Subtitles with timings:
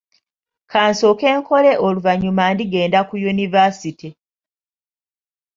[0.71, 4.09] Kansooke nkole oluvanyuma ndigenda ku yunivaasite.